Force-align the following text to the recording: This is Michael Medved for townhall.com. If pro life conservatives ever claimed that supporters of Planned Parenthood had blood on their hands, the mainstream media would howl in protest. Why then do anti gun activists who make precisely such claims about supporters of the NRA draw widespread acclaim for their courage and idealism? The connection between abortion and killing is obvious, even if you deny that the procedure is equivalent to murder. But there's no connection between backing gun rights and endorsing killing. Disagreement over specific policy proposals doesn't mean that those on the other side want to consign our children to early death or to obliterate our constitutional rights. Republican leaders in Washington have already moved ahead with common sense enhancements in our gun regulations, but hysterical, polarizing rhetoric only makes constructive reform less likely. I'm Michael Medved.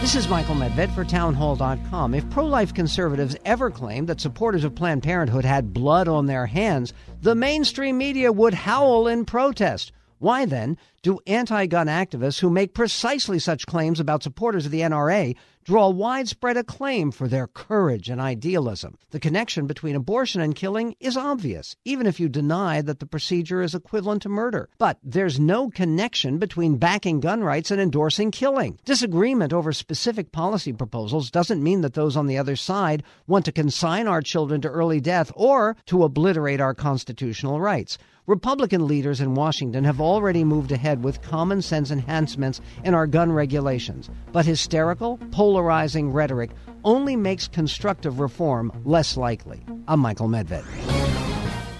This 0.00 0.16
is 0.16 0.30
Michael 0.30 0.54
Medved 0.54 0.94
for 0.94 1.04
townhall.com. 1.04 2.14
If 2.14 2.28
pro 2.30 2.46
life 2.46 2.72
conservatives 2.72 3.36
ever 3.44 3.70
claimed 3.70 4.08
that 4.08 4.18
supporters 4.18 4.64
of 4.64 4.74
Planned 4.74 5.02
Parenthood 5.02 5.44
had 5.44 5.74
blood 5.74 6.08
on 6.08 6.24
their 6.24 6.46
hands, 6.46 6.94
the 7.20 7.34
mainstream 7.34 7.98
media 7.98 8.32
would 8.32 8.54
howl 8.54 9.06
in 9.06 9.26
protest. 9.26 9.92
Why 10.18 10.46
then 10.46 10.78
do 11.02 11.20
anti 11.26 11.66
gun 11.66 11.86
activists 11.86 12.40
who 12.40 12.48
make 12.48 12.72
precisely 12.72 13.38
such 13.38 13.66
claims 13.66 14.00
about 14.00 14.22
supporters 14.22 14.64
of 14.64 14.72
the 14.72 14.80
NRA 14.80 15.36
draw 15.64 15.88
widespread 15.88 16.56
acclaim 16.56 17.10
for 17.10 17.28
their 17.28 17.46
courage 17.46 18.08
and 18.08 18.20
idealism? 18.20 18.96
The 19.10 19.20
connection 19.20 19.66
between 19.66 19.96
abortion 19.96 20.40
and 20.40 20.54
killing 20.54 20.94
is 21.00 21.16
obvious, 21.16 21.76
even 21.84 22.06
if 22.06 22.18
you 22.18 22.28
deny 22.28 22.82
that 22.82 22.98
the 22.98 23.06
procedure 23.06 23.62
is 23.62 23.74
equivalent 23.74 24.22
to 24.22 24.28
murder. 24.28 24.68
But 24.78 24.98
there's 25.02 25.38
no 25.38 25.70
connection 25.70 26.38
between 26.38 26.78
backing 26.78 27.20
gun 27.20 27.44
rights 27.44 27.70
and 27.70 27.80
endorsing 27.80 28.30
killing. 28.30 28.78
Disagreement 28.84 29.52
over 29.52 29.72
specific 29.72 30.32
policy 30.32 30.72
proposals 30.72 31.30
doesn't 31.30 31.62
mean 31.62 31.82
that 31.82 31.94
those 31.94 32.16
on 32.16 32.26
the 32.26 32.38
other 32.38 32.56
side 32.56 33.02
want 33.26 33.44
to 33.44 33.52
consign 33.52 34.06
our 34.06 34.22
children 34.22 34.60
to 34.60 34.68
early 34.68 35.00
death 35.00 35.30
or 35.34 35.76
to 35.86 36.04
obliterate 36.04 36.60
our 36.60 36.74
constitutional 36.74 37.60
rights. 37.60 37.98
Republican 38.26 38.86
leaders 38.86 39.20
in 39.20 39.34
Washington 39.34 39.82
have 39.82 40.00
already 40.00 40.44
moved 40.44 40.70
ahead 40.70 41.02
with 41.02 41.20
common 41.20 41.60
sense 41.60 41.90
enhancements 41.90 42.60
in 42.84 42.94
our 42.94 43.06
gun 43.06 43.32
regulations, 43.32 44.08
but 44.30 44.46
hysterical, 44.46 45.18
polarizing 45.60 46.10
rhetoric 46.10 46.50
only 46.84 47.16
makes 47.16 47.46
constructive 47.46 48.18
reform 48.18 48.72
less 48.86 49.18
likely. 49.18 49.62
I'm 49.86 50.00
Michael 50.00 50.26
Medved. 50.26 50.64